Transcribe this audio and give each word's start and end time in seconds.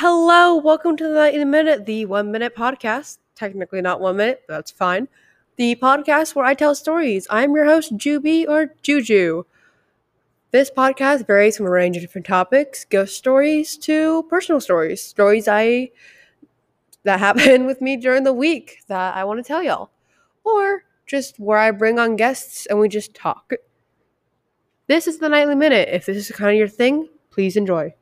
Hello, 0.00 0.56
welcome 0.56 0.94
to 0.98 1.04
the 1.08 1.14
Nightly 1.14 1.46
Minute, 1.46 1.86
the 1.86 2.04
one 2.04 2.30
minute 2.30 2.54
podcast. 2.54 3.16
Technically 3.34 3.80
not 3.80 3.98
one 3.98 4.18
minute, 4.18 4.42
that's 4.46 4.70
fine. 4.70 5.08
The 5.56 5.74
podcast 5.76 6.34
where 6.34 6.44
I 6.44 6.52
tell 6.52 6.74
stories. 6.74 7.26
I'm 7.30 7.56
your 7.56 7.64
host, 7.64 7.96
Juby 7.96 8.46
or 8.46 8.74
Juju. 8.82 9.44
This 10.50 10.70
podcast 10.70 11.26
varies 11.26 11.56
from 11.56 11.64
a 11.64 11.70
range 11.70 11.96
of 11.96 12.02
different 12.02 12.26
topics, 12.26 12.84
ghost 12.84 13.16
stories 13.16 13.78
to 13.78 14.24
personal 14.24 14.60
stories, 14.60 15.00
stories 15.00 15.48
I 15.48 15.92
that 17.04 17.18
happen 17.28 17.64
with 17.64 17.80
me 17.80 17.96
during 17.96 18.24
the 18.24 18.34
week 18.34 18.82
that 18.88 19.16
I 19.16 19.24
want 19.24 19.38
to 19.38 19.48
tell 19.48 19.62
y'all, 19.62 19.92
or 20.44 20.84
just 21.06 21.40
where 21.40 21.56
I 21.56 21.70
bring 21.70 21.98
on 21.98 22.16
guests 22.16 22.66
and 22.66 22.78
we 22.78 22.90
just 22.90 23.14
talk. 23.14 23.50
This 24.88 25.06
is 25.06 25.20
the 25.20 25.30
Nightly 25.30 25.54
Minute. 25.54 25.88
If 25.90 26.04
this 26.04 26.18
is 26.18 26.36
kind 26.36 26.50
of 26.50 26.58
your 26.58 26.68
thing, 26.68 27.08
please 27.30 27.56
enjoy. 27.56 27.94